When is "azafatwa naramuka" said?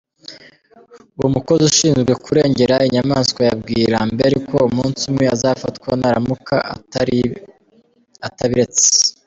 5.35-6.55